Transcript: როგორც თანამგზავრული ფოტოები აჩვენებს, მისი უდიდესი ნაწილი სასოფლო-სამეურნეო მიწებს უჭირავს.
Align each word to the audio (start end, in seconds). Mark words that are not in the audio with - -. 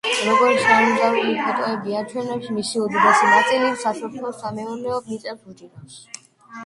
როგორც 0.27 0.61
თანამგზავრული 0.67 1.35
ფოტოები 1.49 1.93
აჩვენებს, 1.99 2.49
მისი 2.57 2.81
უდიდესი 2.85 3.29
ნაწილი 3.35 3.71
სასოფლო-სამეურნეო 3.85 4.99
მიწებს 5.11 5.53
უჭირავს. 5.55 6.01